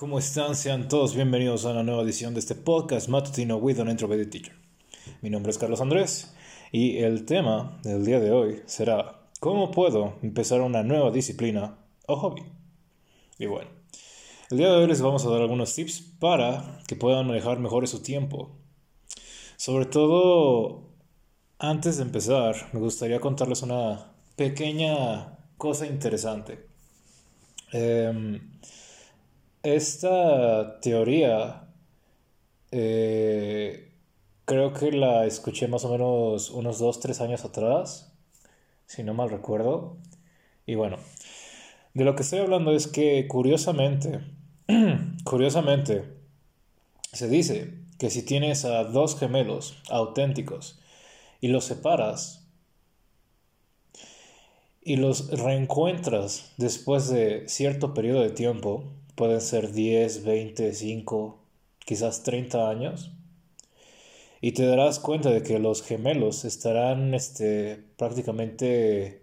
[0.00, 0.56] ¿cómo están?
[0.56, 4.54] Sean todos bienvenidos a una nueva edición de este podcast matutino with an introverted teacher.
[5.20, 6.34] Mi nombre es Carlos Andrés
[6.72, 11.76] y el tema del día de hoy será ¿Cómo puedo empezar una nueva disciplina
[12.06, 12.42] o hobby?
[13.38, 13.68] Y bueno,
[14.50, 17.86] el día de hoy les vamos a dar algunos tips para que puedan manejar mejor
[17.86, 18.52] su tiempo.
[19.58, 20.88] Sobre todo,
[21.58, 26.66] antes de empezar, me gustaría contarles una pequeña cosa interesante.
[27.74, 28.40] Eh,
[29.62, 31.68] esta teoría
[32.70, 33.92] eh,
[34.44, 38.12] creo que la escuché más o menos unos 2, 3 años atrás,
[38.86, 39.96] si no mal recuerdo.
[40.66, 40.98] Y bueno,
[41.94, 44.20] de lo que estoy hablando es que curiosamente,
[45.24, 46.04] curiosamente,
[47.12, 50.80] se dice que si tienes a dos gemelos auténticos
[51.40, 52.46] y los separas
[54.82, 61.38] y los reencuentras después de cierto periodo de tiempo, pueden ser 10, 20, 5,
[61.78, 63.12] quizás 30 años.
[64.40, 69.22] Y te darás cuenta de que los gemelos estarán este, prácticamente...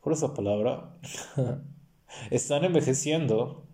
[0.00, 0.96] ¿Cuál es la palabra?
[2.30, 3.66] están envejeciendo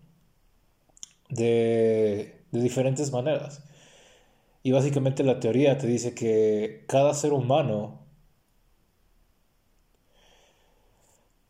[1.29, 3.63] de, de diferentes maneras.
[4.63, 8.05] Y básicamente la teoría te dice que cada ser humano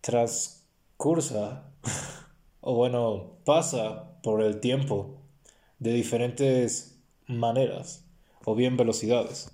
[0.02, 1.72] transcursa
[2.66, 5.22] o bueno, pasa por el tiempo
[5.78, 8.04] de diferentes maneras
[8.44, 9.52] o bien velocidades.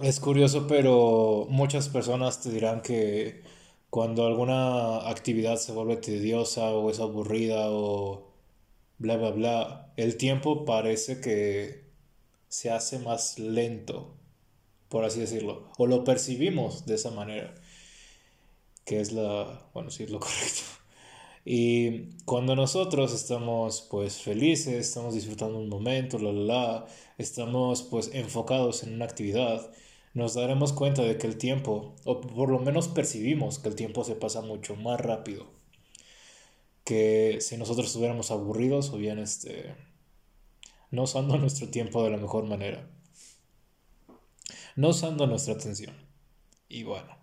[0.00, 3.42] Es curioso, pero muchas personas te dirán que
[3.88, 8.28] cuando alguna actividad se vuelve tediosa o es aburrida o
[8.98, 11.84] bla bla bla, el tiempo parece que
[12.48, 14.14] se hace más lento,
[14.90, 17.54] por así decirlo, o lo percibimos de esa manera,
[18.84, 20.77] que es la, bueno, sí lo correcto.
[21.50, 28.10] Y cuando nosotros estamos pues felices, estamos disfrutando un momento, la, la, la, estamos pues
[28.12, 29.72] enfocados en una actividad,
[30.12, 34.04] nos daremos cuenta de que el tiempo, o por lo menos percibimos que el tiempo
[34.04, 35.46] se pasa mucho más rápido
[36.84, 39.74] que si nosotros estuviéramos aburridos o bien este,
[40.90, 42.90] no usando nuestro tiempo de la mejor manera,
[44.76, 45.96] no usando nuestra atención.
[46.68, 47.16] Y bueno,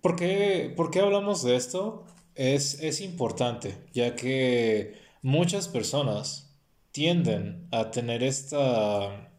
[0.00, 2.04] ¿por qué, ¿por qué hablamos de esto?
[2.40, 6.56] Es, importante, ya que muchas personas
[6.90, 9.30] tienden a tener esta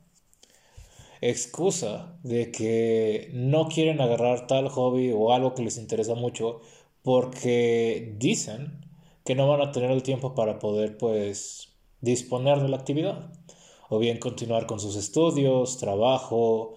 [1.20, 6.62] excusa de que no quieren agarrar tal hobby o algo que les interesa mucho
[7.02, 8.86] porque dicen
[9.26, 11.70] que no van a tener el tiempo para poder pues
[12.02, 13.34] disponer de la actividad
[13.90, 16.76] o bien continuar con sus estudios, trabajo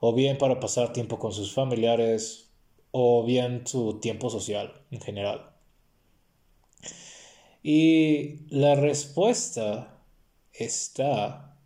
[0.00, 2.50] o bien para pasar tiempo con sus familiares
[2.92, 5.55] o bien su tiempo social en general.
[7.68, 9.98] Y la respuesta
[10.52, 11.58] está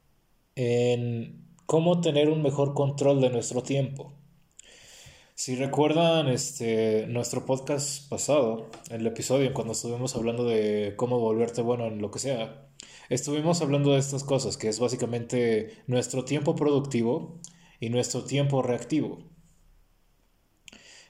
[0.54, 4.14] en cómo tener un mejor control de nuestro tiempo.
[5.34, 11.84] Si recuerdan este, nuestro podcast pasado, el episodio cuando estuvimos hablando de cómo volverte bueno
[11.84, 12.66] en lo que sea,
[13.10, 17.38] estuvimos hablando de estas cosas, que es básicamente nuestro tiempo productivo
[17.78, 19.18] y nuestro tiempo reactivo.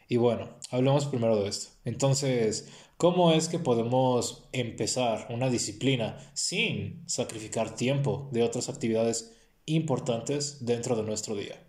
[0.09, 1.69] Y bueno, hablemos primero de esto.
[1.85, 2.69] Entonces,
[3.01, 9.35] ¿Cómo es que podemos empezar una disciplina sin sacrificar tiempo de otras actividades
[9.65, 11.67] importantes dentro de nuestro día?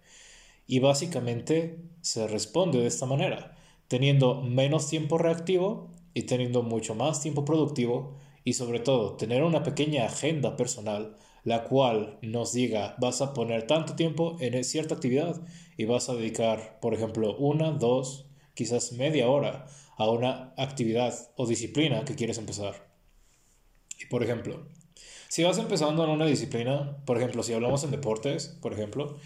[0.67, 3.55] Y básicamente se responde de esta manera,
[3.87, 9.63] teniendo menos tiempo reactivo y teniendo mucho más tiempo productivo y sobre todo tener una
[9.63, 11.15] pequeña agenda personal
[11.45, 15.41] la cual nos diga vas a poner tanto tiempo en cierta actividad
[15.77, 19.65] y vas a dedicar, por ejemplo, una, dos, quizás media hora
[19.97, 22.91] a una actividad o disciplina que quieres empezar.
[23.99, 24.65] Y por ejemplo,
[25.27, 29.17] si vas empezando en una disciplina, por ejemplo, si hablamos en deportes, por ejemplo,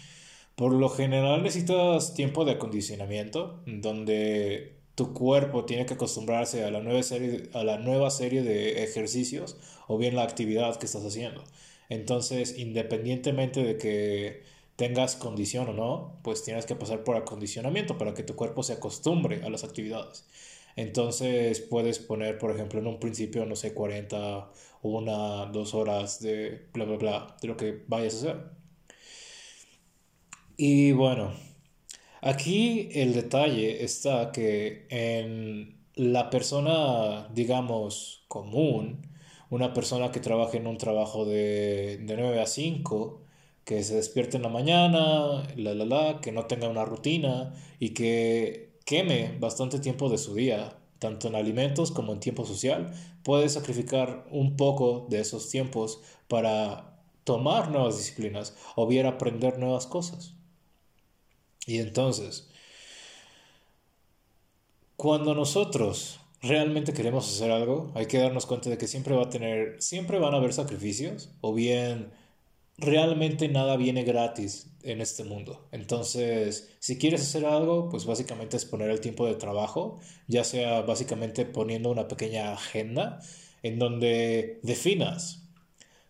[0.54, 6.80] por lo general necesitas tiempo de acondicionamiento, donde tu cuerpo tiene que acostumbrarse a la
[6.80, 9.56] nueva serie, a la nueva serie de ejercicios
[9.88, 11.44] o bien la actividad que estás haciendo.
[11.88, 14.42] Entonces, independientemente de que
[14.76, 18.74] tengas condición o no, pues tienes que pasar por acondicionamiento para que tu cuerpo se
[18.74, 20.26] acostumbre a las actividades.
[20.76, 24.50] Entonces puedes poner, por ejemplo, en un principio, no sé, 40
[24.82, 28.36] o una, dos horas de bla, bla, bla, de lo que vayas a hacer.
[30.58, 31.32] Y bueno,
[32.20, 39.02] aquí el detalle está que en la persona, digamos, común,
[39.50, 43.25] una persona que trabaja en un trabajo de, de 9 a 5,
[43.66, 47.90] que se despierte en la mañana, la, la, la, que no tenga una rutina y
[47.90, 53.54] que queme bastante tiempo de su día tanto en alimentos como en tiempo social, puedes
[53.54, 60.34] sacrificar un poco de esos tiempos para tomar nuevas disciplinas o bien aprender nuevas cosas.
[61.66, 62.48] Y entonces,
[64.96, 69.30] cuando nosotros realmente queremos hacer algo, hay que darnos cuenta de que siempre va a
[69.30, 72.12] tener, siempre van a haber sacrificios o bien
[72.78, 75.66] realmente nada viene gratis en este mundo.
[75.72, 80.82] Entonces, si quieres hacer algo, pues básicamente es poner el tiempo de trabajo, ya sea
[80.82, 83.20] básicamente poniendo una pequeña agenda
[83.62, 85.42] en donde definas.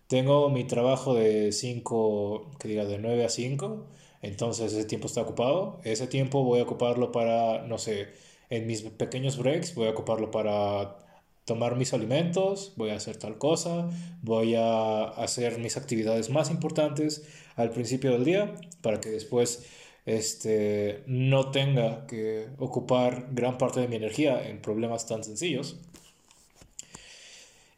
[0.08, 3.86] Tengo mi trabajo de 5, que diga de 9 a 5,
[4.22, 5.80] entonces ese tiempo está ocupado.
[5.84, 8.08] Ese tiempo voy a ocuparlo para, no sé,
[8.50, 10.98] en mis pequeños breaks voy a ocuparlo para
[11.46, 13.88] tomar mis alimentos, voy a hacer tal cosa,
[14.22, 19.64] voy a hacer mis actividades más importantes al principio del día para que después
[20.06, 25.76] este, no tenga que ocupar gran parte de mi energía en problemas tan sencillos.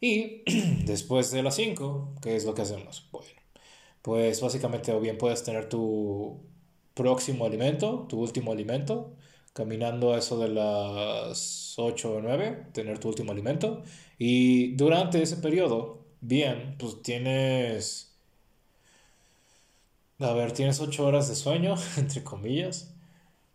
[0.01, 0.41] Y
[0.85, 3.07] después de las 5, ¿qué es lo que hacemos?
[3.11, 3.29] Bueno,
[4.01, 6.39] pues básicamente o bien puedes tener tu
[6.95, 9.13] próximo alimento, tu último alimento,
[9.59, 13.83] caminando a eso de las 8 o 9, tener tu último alimento.
[14.17, 18.15] Y durante ese periodo, bien, pues tienes...
[20.19, 22.95] A ver, tienes 8 horas de sueño, entre comillas.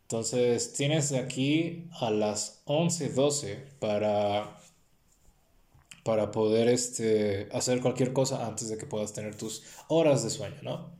[0.03, 4.59] Entonces tienes de aquí a las 11, 12 para,
[6.05, 10.59] para poder este, hacer cualquier cosa antes de que puedas tener tus horas de sueño,
[10.61, 10.93] ¿no?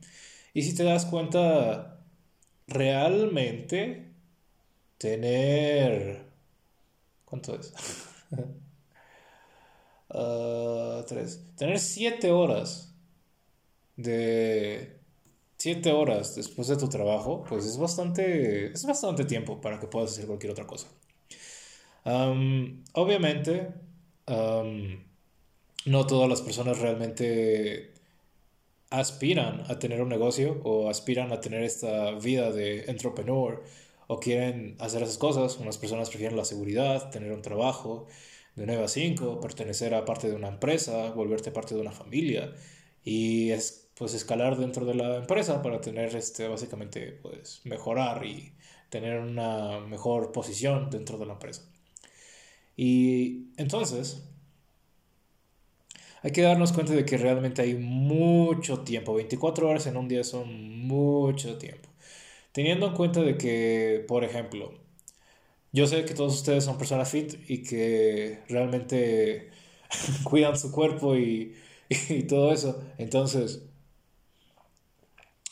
[0.55, 1.99] Y si te das cuenta,
[2.65, 4.04] realmente
[4.97, 6.25] tener...
[7.25, 7.73] ¿Cuánto es?
[10.09, 11.41] uh, tres.
[11.55, 12.93] Tener siete horas
[13.95, 14.99] de...
[15.57, 20.11] Siete horas después de tu trabajo, pues es bastante, es bastante tiempo para que puedas
[20.11, 20.87] hacer cualquier otra cosa.
[22.93, 23.73] Obviamente,
[25.85, 27.93] no todas las personas realmente
[28.91, 33.63] aspiran a tener un negocio o aspiran a tener esta vida de entrepreneur
[34.07, 35.57] o quieren hacer esas cosas.
[35.57, 38.07] Unas personas prefieren la seguridad, tener un trabajo
[38.55, 42.53] de 9 a 5, pertenecer a parte de una empresa, volverte parte de una familia
[43.03, 48.53] y es, pues escalar dentro de la empresa para tener este, básicamente pues mejorar y
[48.89, 51.63] tener una mejor posición dentro de la empresa.
[52.77, 54.23] Y entonces
[56.23, 60.23] hay que darnos cuenta de que realmente hay mucho tiempo, 24 horas en un día
[60.23, 61.84] son mucho tiempo.
[62.55, 64.71] Teniendo en cuenta de que, por ejemplo,
[65.73, 69.49] yo sé que todos ustedes son personas fit y que realmente
[70.23, 71.53] cuidan su cuerpo y,
[72.29, 72.81] todo eso.
[72.97, 73.63] Entonces,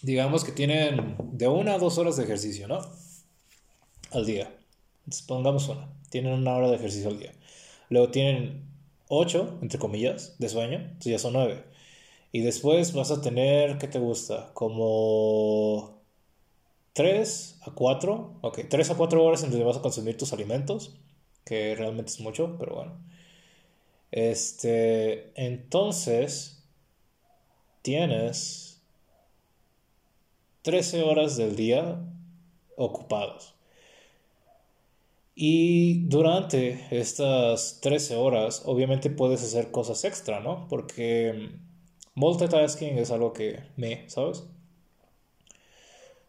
[0.01, 2.79] digamos que tienen de una a dos horas de ejercicio, ¿no?
[4.11, 4.55] Al día.
[4.99, 5.89] Entonces, pongamos una.
[6.09, 7.33] Tienen una hora de ejercicio al día.
[7.89, 8.63] Luego tienen
[9.09, 10.77] ocho, entre comillas, de sueño.
[10.77, 11.65] Entonces ya son nueve.
[12.31, 14.51] Y después vas a tener, ¿qué te gusta?
[14.53, 15.92] Como
[16.93, 20.95] 3 a 4, ok, 3 a 4 horas en donde vas a consumir tus alimentos,
[21.45, 22.97] que realmente es mucho, pero bueno.
[24.11, 26.63] Este, entonces,
[27.81, 28.81] tienes
[30.61, 31.99] 13 horas del día
[32.77, 33.55] ocupados.
[35.35, 40.67] Y durante estas 13 horas, obviamente puedes hacer cosas extra, ¿no?
[40.67, 41.49] Porque
[42.13, 44.43] multitasking es algo que me, ¿sabes?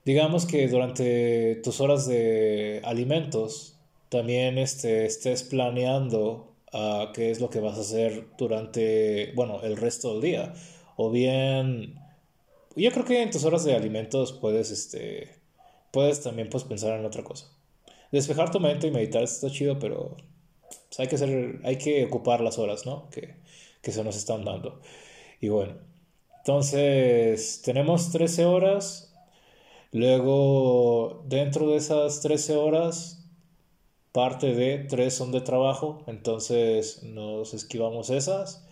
[0.04, 3.78] Digamos que durante tus horas de alimentos
[4.10, 9.76] también este, estés planeando uh, qué es lo que vas a hacer durante, bueno, el
[9.78, 10.52] resto del día.
[10.96, 11.94] O bien,
[12.76, 15.30] yo creo que en tus horas de alimentos puedes, este,
[15.90, 17.46] puedes también pues, pensar en otra cosa.
[18.12, 20.16] Despejar tu mente y meditar está chido, pero
[20.68, 23.08] pues, hay, que hacer, hay que ocupar las horas, ¿no?
[23.08, 23.36] Que,
[23.80, 24.80] que se nos están dando.
[25.40, 25.78] Y bueno,
[26.38, 29.13] entonces tenemos 13 horas
[29.94, 33.24] Luego, dentro de esas 13 horas,
[34.10, 38.66] parte de 3 son de trabajo, entonces nos esquivamos esas.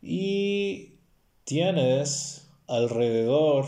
[0.00, 1.00] Y
[1.42, 3.66] tienes alrededor,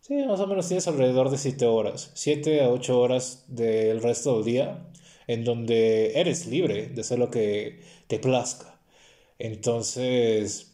[0.00, 4.36] sí, más o menos tienes alrededor de 7 horas, 7 a 8 horas del resto
[4.36, 4.86] del día,
[5.26, 8.78] en donde eres libre de hacer lo que te plazca.
[9.40, 10.71] Entonces,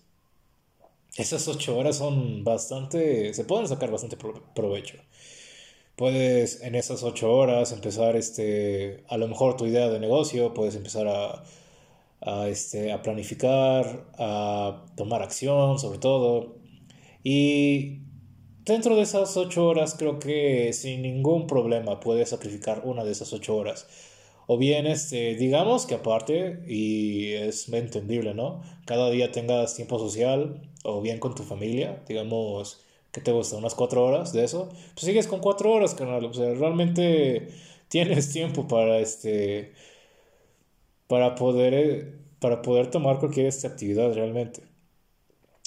[1.19, 4.17] esas ocho horas son bastante, se pueden sacar bastante
[4.55, 4.99] provecho.
[5.97, 10.77] Puedes en esas ocho horas empezar, este, a lo mejor tu idea de negocio, puedes
[10.77, 11.43] empezar a,
[12.21, 16.57] a, este, a planificar, a tomar acción sobre todo.
[17.25, 18.01] Y
[18.65, 23.33] dentro de esas ocho horas creo que sin ningún problema puedes sacrificar una de esas
[23.33, 23.87] ocho horas.
[24.51, 28.63] O bien, este, digamos que aparte, y es entendible, ¿no?
[28.87, 32.81] Cada día tengas tiempo social, o bien con tu familia, digamos,
[33.13, 33.57] que te gusta?
[33.57, 34.71] Unas cuatro horas de eso.
[34.95, 36.25] Pues sigues con cuatro horas, carnal.
[36.25, 37.49] O sea, realmente
[37.89, 39.75] tienes tiempo para, este,
[41.09, 44.63] para poder, eh, para poder tomar cualquier esta actividad realmente.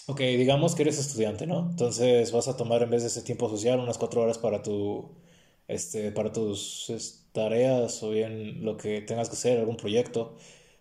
[0.08, 1.70] Ok, digamos que eres estudiante, ¿no?
[1.70, 5.10] Entonces vas a tomar en vez de ese tiempo social unas cuatro horas para tu,
[5.68, 6.90] este, para tus
[7.34, 10.36] tareas o bien lo que tengas que hacer, algún proyecto.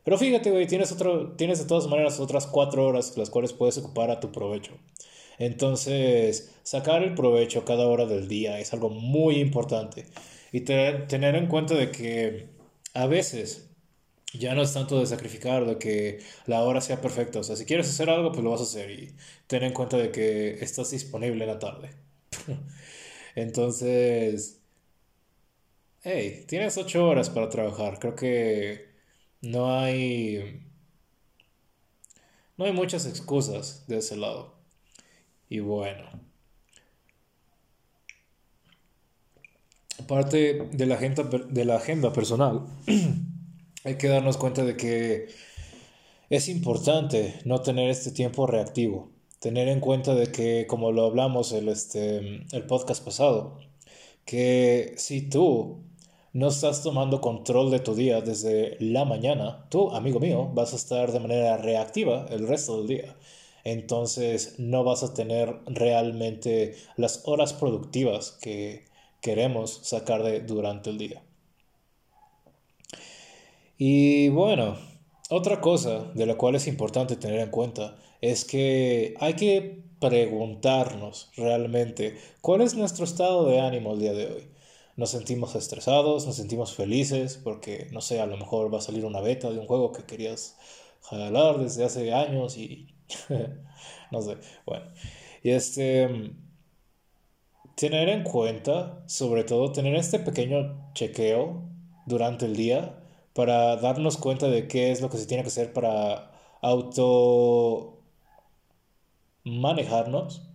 [0.04, 0.94] Pero fíjate, güey, tienes,
[1.36, 4.72] tienes de todas maneras otras cuatro horas las cuales puedes ocupar a tu provecho.
[5.38, 10.06] Entonces, sacar el provecho cada hora del día es algo muy importante.
[10.52, 12.48] Y tener en cuenta de que
[12.94, 13.70] a veces
[14.32, 17.40] ya no es tanto de sacrificar, de que la hora sea perfecta.
[17.40, 18.90] O sea, si quieres hacer algo, pues lo vas a hacer.
[18.90, 19.14] Y
[19.46, 21.90] ten en cuenta de que estás disponible en la tarde.
[23.34, 24.59] Entonces,
[26.02, 27.98] hey, tienes ocho horas para trabajar.
[27.98, 28.90] Creo que
[29.42, 30.66] no hay.
[32.56, 34.54] No hay muchas excusas de ese lado.
[35.48, 36.08] Y bueno.
[39.98, 42.66] Aparte de la agenda, de la agenda personal,
[43.84, 45.28] hay que darnos cuenta de que
[46.30, 49.10] es importante no tener este tiempo reactivo.
[49.40, 52.18] Tener en cuenta de que, como lo hablamos el, este,
[52.52, 53.58] el podcast pasado,
[54.24, 55.82] que si tú
[56.32, 60.76] no estás tomando control de tu día desde la mañana, tú, amigo mío, vas a
[60.76, 63.16] estar de manera reactiva el resto del día.
[63.64, 68.84] Entonces no vas a tener realmente las horas productivas que
[69.20, 71.22] queremos sacar de, durante el día.
[73.76, 74.76] Y bueno,
[75.30, 81.30] otra cosa de la cual es importante tener en cuenta es que hay que preguntarnos
[81.36, 84.50] realmente cuál es nuestro estado de ánimo el día de hoy
[84.96, 89.04] nos sentimos estresados, nos sentimos felices porque, no sé, a lo mejor va a salir
[89.04, 90.56] una beta de un juego que querías
[91.02, 92.94] jalar desde hace años y
[94.10, 94.86] no sé, bueno.
[95.42, 96.32] Y este,
[97.74, 101.62] tener en cuenta, sobre todo, tener este pequeño chequeo
[102.06, 103.00] durante el día
[103.34, 106.32] para darnos cuenta de qué es lo que se tiene que hacer para
[106.62, 108.02] auto
[109.44, 110.49] manejarnos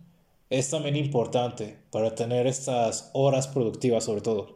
[0.50, 4.56] es también importante para tener estas horas productivas sobre todo.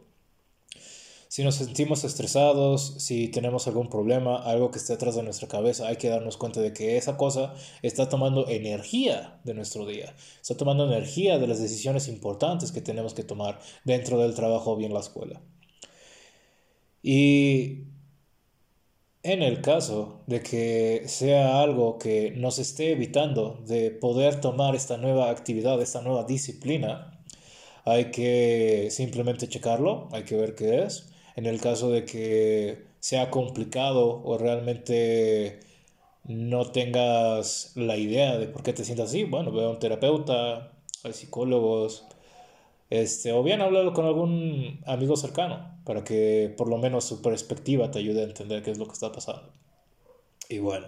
[1.28, 5.86] Si nos sentimos estresados, si tenemos algún problema, algo que esté atrás de nuestra cabeza,
[5.86, 10.56] hay que darnos cuenta de que esa cosa está tomando energía de nuestro día, está
[10.56, 14.92] tomando energía de las decisiones importantes que tenemos que tomar dentro del trabajo o bien
[14.92, 15.40] la escuela.
[17.00, 17.84] Y
[19.22, 24.96] en el caso de que sea algo que nos esté evitando de poder tomar esta
[24.96, 27.20] nueva actividad, esta nueva disciplina,
[27.84, 31.10] hay que simplemente checarlo, hay que ver qué es.
[31.36, 35.60] En el caso de que sea complicado o realmente
[36.24, 40.72] no tengas la idea de por qué te sientas así, bueno, ve a un terapeuta,
[41.04, 42.06] hay psicólogos,
[42.90, 47.90] este, o bien hablarlo con algún amigo cercano para que por lo menos su perspectiva
[47.90, 49.50] te ayude a entender qué es lo que está pasando.
[50.48, 50.86] Y bueno.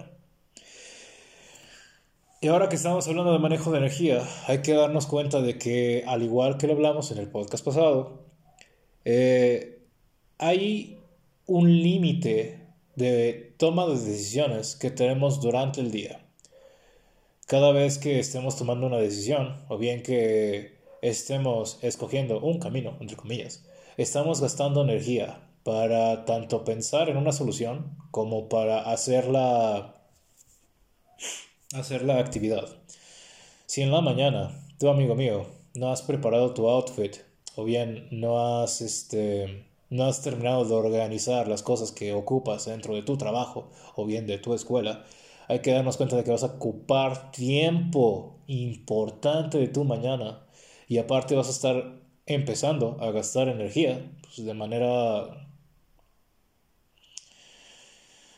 [2.41, 6.03] Y ahora que estamos hablando de manejo de energía, hay que darnos cuenta de que,
[6.05, 8.19] al igual que lo hablamos en el podcast pasado,
[9.05, 9.79] eh,
[10.37, 10.99] hay
[11.45, 16.25] un límite de toma de decisiones que tenemos durante el día.
[17.47, 23.15] Cada vez que estemos tomando una decisión, o bien que estemos escogiendo un camino, entre
[23.15, 23.65] comillas,
[23.97, 29.95] estamos gastando energía para tanto pensar en una solución como para hacer la,
[31.73, 32.67] hacer la actividad.
[33.65, 35.45] Si en la mañana, tu amigo mío,
[35.75, 37.17] no has preparado tu outfit
[37.55, 42.95] o bien no has, este, no has terminado de organizar las cosas que ocupas dentro
[42.95, 45.05] de tu trabajo o bien de tu escuela,
[45.47, 50.45] hay que darnos cuenta de que vas a ocupar tiempo importante de tu mañana
[50.87, 55.47] y aparte vas a estar empezando a gastar energía pues, de manera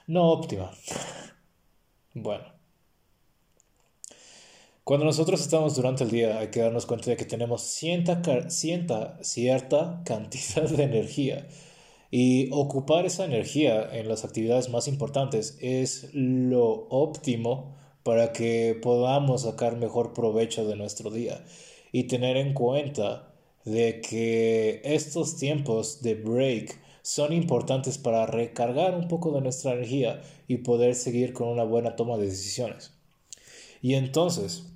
[0.08, 0.72] no óptima.
[2.13, 2.56] Bueno.
[4.84, 8.22] Cuando nosotros estamos durante el día hay que darnos cuenta de que tenemos cierta,
[9.24, 11.48] cierta cantidad de energía
[12.12, 19.42] y ocupar esa energía en las actividades más importantes es lo óptimo para que podamos
[19.42, 21.44] sacar mejor provecho de nuestro día
[21.92, 23.35] y tener en cuenta
[23.66, 30.22] de que estos tiempos de break son importantes para recargar un poco de nuestra energía
[30.48, 32.94] y poder seguir con una buena toma de decisiones.
[33.82, 34.72] Y entonces,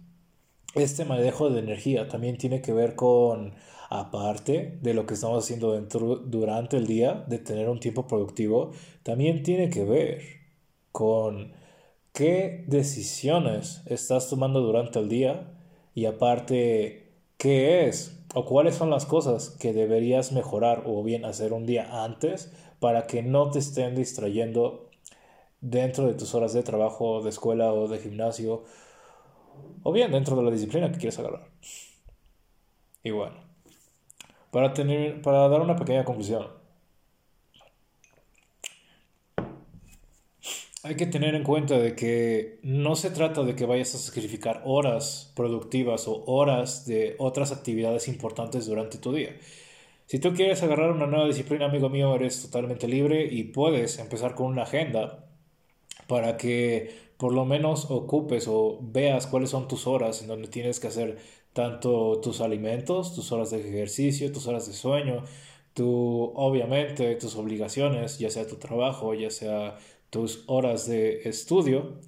[0.76, 3.54] este manejo de energía también tiene que ver con
[3.90, 8.72] aparte de lo que estamos haciendo dentro, durante el día, de tener un tiempo productivo,
[9.02, 10.22] también tiene que ver
[10.92, 11.54] con
[12.14, 15.52] qué decisiones estás tomando durante el día
[15.96, 21.54] y aparte qué es o cuáles son las cosas que deberías mejorar o bien hacer
[21.54, 24.90] un día antes para que no te estén distrayendo
[25.62, 28.64] dentro de tus horas de trabajo, de escuela o de gimnasio
[29.84, 31.50] o bien dentro de la disciplina que quieres agarrar.
[33.04, 33.36] Y bueno,
[34.52, 36.59] para, tener, para dar una pequeña conclusión.
[40.82, 44.62] Hay que tener en cuenta de que no se trata de que vayas a sacrificar
[44.66, 49.36] horas productivas o horas de otras actividades importantes durante tu día.
[50.06, 54.36] Si tú quieres agarrar una nueva disciplina, amigo mío, eres totalmente libre y puedes empezar
[54.36, 55.28] con una agenda
[56.08, 60.80] para que por lo menos ocupes o veas cuáles son tus horas en donde tienes
[60.80, 61.18] que hacer
[61.52, 65.24] tanto tus alimentos, tus horas de ejercicio, tus horas de sueño,
[65.74, 69.78] tu, obviamente tus obligaciones, ya sea tu trabajo, ya sea
[70.10, 72.00] tus horas de estudio.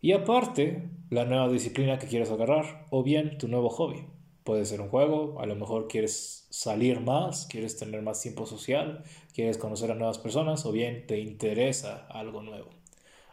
[0.00, 4.06] Y aparte, la nueva disciplina que quieres agarrar o bien tu nuevo hobby.
[4.44, 9.02] Puede ser un juego, a lo mejor quieres salir más, quieres tener más tiempo social,
[9.32, 12.68] quieres conocer a nuevas personas o bien te interesa algo nuevo.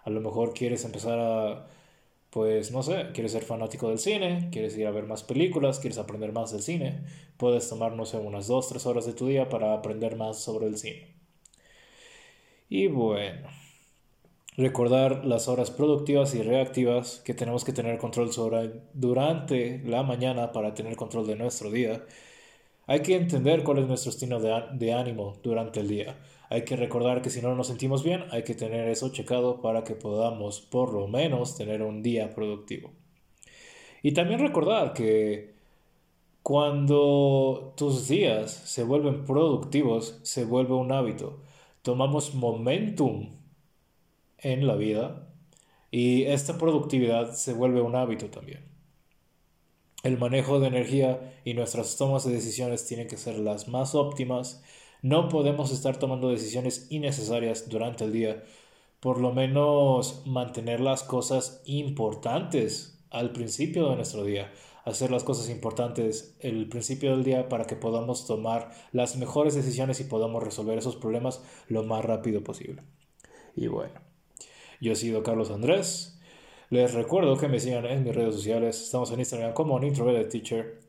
[0.03, 1.67] A lo mejor quieres empezar a
[2.31, 5.97] pues no sé, quieres ser fanático del cine, quieres ir a ver más películas, quieres
[5.99, 7.03] aprender más del cine,
[7.37, 10.67] puedes tomar, no sé, unas 2, 3 horas de tu día para aprender más sobre
[10.67, 11.20] el cine.
[12.71, 13.49] Y bueno,
[14.55, 20.53] recordar las horas productivas y reactivas que tenemos que tener control sobre durante la mañana
[20.53, 22.05] para tener control de nuestro día.
[22.87, 26.15] Hay que entender cuál es nuestro estilo de, ánimo durante el día.
[26.49, 29.83] Hay que recordar que si no nos sentimos bien, hay que tener eso checado para
[29.83, 32.91] que podamos por lo menos tener un día productivo.
[34.01, 35.55] Y también recordar que
[36.41, 41.41] cuando tus días se vuelven productivos, se vuelve un hábito.
[41.81, 43.37] Tomamos momentum
[44.37, 45.27] en la vida
[45.89, 48.65] y esta productividad se vuelve un hábito también.
[50.03, 54.63] El manejo de energía y nuestras tomas de decisiones tienen que ser las más óptimas
[55.03, 58.43] no podemos estar tomando decisiones innecesarias durante el día.
[58.99, 64.51] Por lo menos mantener las cosas importantes al principio de nuestro día.
[64.85, 69.99] Hacer las cosas importantes el principio del día para que podamos tomar las mejores decisiones
[69.99, 72.83] y podamos resolver esos problemas lo más rápido posible.
[73.55, 74.01] Y bueno,
[74.79, 76.19] yo he sido Carlos Andrés.
[76.69, 78.81] Les recuerdo que me sigan en mis redes sociales.
[78.81, 80.79] Estamos en Instagram como un Introverted Teacher.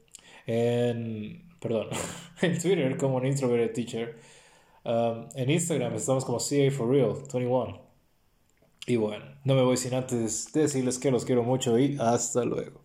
[0.46, 1.86] En perdón,
[2.42, 4.18] en Twitter como un introverted teacher.
[4.84, 7.80] Um, en Instagram estamos como CA for Real 21.
[8.88, 12.81] Y bueno, no me voy sin antes decirles que los quiero mucho y hasta luego.